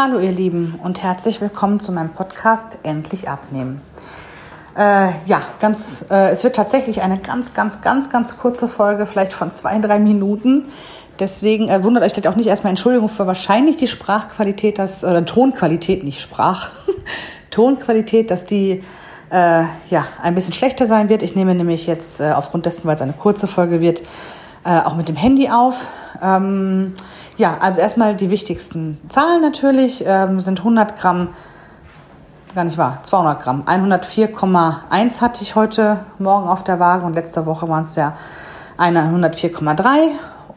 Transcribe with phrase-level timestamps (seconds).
[0.00, 3.80] Hallo ihr Lieben und herzlich willkommen zu meinem Podcast Endlich abnehmen.
[4.76, 9.32] Äh, ja, ganz, äh, es wird tatsächlich eine ganz, ganz, ganz, ganz kurze Folge, vielleicht
[9.32, 10.66] von zwei, drei Minuten.
[11.18, 15.24] Deswegen äh, wundert euch vielleicht auch nicht erstmal Entschuldigung für wahrscheinlich die Sprachqualität, dass, oder
[15.24, 16.70] Tonqualität, nicht Sprach,
[17.50, 18.84] Tonqualität, dass die
[19.30, 21.24] äh, ja, ein bisschen schlechter sein wird.
[21.24, 24.02] Ich nehme nämlich jetzt äh, aufgrund dessen, weil es eine kurze Folge wird,
[24.68, 25.88] äh, auch mit dem Handy auf.
[26.22, 26.92] Ähm,
[27.38, 31.28] ja, also erstmal die wichtigsten Zahlen natürlich ähm, sind 100 Gramm,
[32.54, 33.62] gar nicht wahr, 200 Gramm.
[33.66, 38.14] 104,1 hatte ich heute Morgen auf der Waage und letzte Woche waren es ja
[38.76, 40.08] 104,3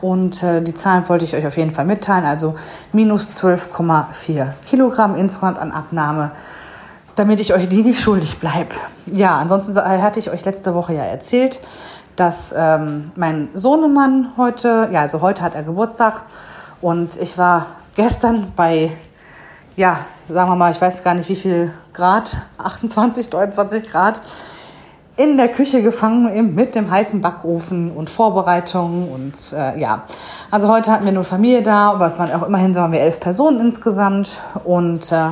[0.01, 2.25] und äh, die Zahlen wollte ich euch auf jeden Fall mitteilen.
[2.25, 2.55] Also
[2.91, 6.31] minus 12,4 Kilogramm insgesamt an Abnahme,
[7.15, 8.73] damit ich euch die nicht schuldig bleibe.
[9.07, 11.61] Ja, ansonsten hatte ich euch letzte Woche ja erzählt,
[12.15, 16.23] dass ähm, mein Sohnemann heute, ja, also heute hat er Geburtstag
[16.81, 18.91] und ich war gestern bei,
[19.75, 24.19] ja, sagen wir mal, ich weiß gar nicht wie viel Grad, 28, 29 Grad,
[25.17, 30.03] in der Küche gefangen mit dem heißen Backofen und Vorbereitungen und äh, ja.
[30.49, 33.19] Also heute hatten wir nur Familie da, aber es waren auch immerhin, sagen wir, elf
[33.19, 35.29] Personen insgesamt und äh,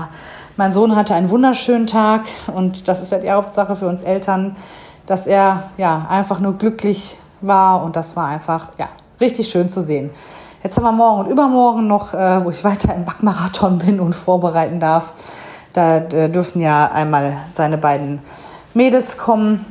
[0.59, 4.57] mein Sohn hatte einen wunderschönen Tag und das ist ja die Hauptsache für uns Eltern,
[5.05, 8.89] dass er ja einfach nur glücklich war und das war einfach ja
[9.21, 10.09] richtig schön zu sehen.
[10.61, 14.13] Jetzt haben wir morgen und übermorgen noch, äh, wo ich weiter im Backmarathon bin und
[14.13, 15.13] vorbereiten darf.
[15.71, 18.21] Da äh, dürfen ja einmal seine beiden
[18.73, 19.65] Mädels kommen.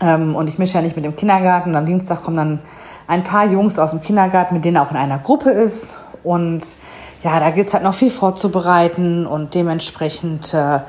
[0.00, 1.70] Ähm, und ich mische ja nicht mit dem Kindergarten.
[1.70, 2.60] Und am Dienstag kommen dann
[3.06, 5.98] ein paar Jungs aus dem Kindergarten, mit denen er auch in einer Gruppe ist.
[6.22, 6.62] Und
[7.22, 10.80] ja, da gibt's halt noch viel vorzubereiten und dementsprechend, äh,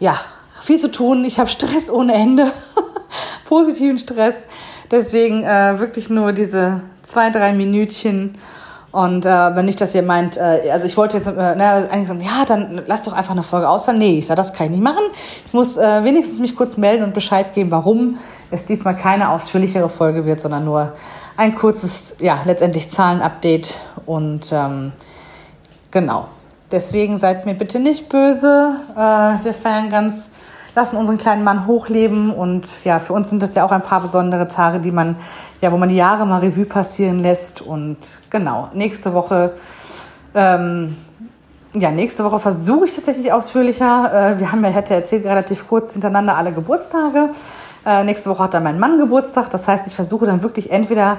[0.00, 0.20] ja,
[0.62, 1.24] viel zu tun.
[1.24, 2.50] Ich habe Stress ohne Ende,
[3.48, 4.46] positiven Stress.
[4.90, 8.38] Deswegen äh, wirklich nur diese zwei, drei Minütchen.
[8.90, 12.08] Und äh, wenn nicht, dass ihr meint, äh, also ich wollte jetzt äh, ne, eigentlich
[12.08, 13.98] sagen, ja, dann lass doch einfach eine Folge ausfallen.
[13.98, 15.04] Nee, ich sage, das kann ich nicht machen.
[15.46, 18.16] Ich muss äh, wenigstens mich kurz melden und Bescheid geben, warum
[18.50, 20.94] es diesmal keine ausführlichere Folge wird, sondern nur
[21.36, 23.74] ein kurzes, ja, letztendlich Zahlenupdate.
[24.06, 24.92] Und ähm,
[25.90, 26.28] genau.
[26.70, 28.74] Deswegen seid mir bitte nicht böse.
[28.94, 30.30] Äh, wir feiern ganz
[30.78, 34.00] lassen unseren kleinen Mann hochleben und ja, für uns sind das ja auch ein paar
[34.00, 35.16] besondere Tage, die man,
[35.60, 39.54] ja, wo man die Jahre mal Revue passieren lässt und genau, nächste Woche,
[40.36, 40.96] ähm,
[41.74, 44.36] ja, nächste Woche versuche ich tatsächlich ausführlicher.
[44.36, 47.30] Äh, wir haben ja, hätte erzählt, relativ kurz hintereinander alle Geburtstage.
[47.84, 49.50] Äh, nächste Woche hat dann mein Mann Geburtstag.
[49.50, 51.18] Das heißt, ich versuche dann wirklich entweder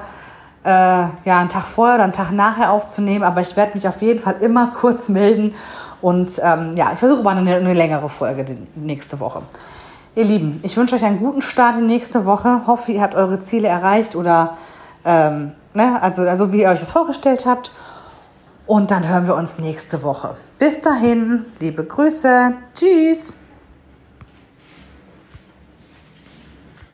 [0.64, 4.02] äh, ja, einen Tag vorher oder einen Tag nachher aufzunehmen, aber ich werde mich auf
[4.02, 5.54] jeden Fall immer kurz melden
[6.00, 9.42] und ähm, ja, ich versuche mal eine, eine längere Folge nächste Woche.
[10.14, 12.66] Ihr Lieben, ich wünsche euch einen guten Start in nächste Woche.
[12.66, 14.56] Hoffe, ihr habt eure Ziele erreicht oder
[15.04, 17.72] ähm, ne, also, also wie ihr euch das vorgestellt habt.
[18.66, 20.36] Und dann hören wir uns nächste Woche.
[20.58, 22.54] Bis dahin, liebe Grüße.
[22.74, 23.36] Tschüss.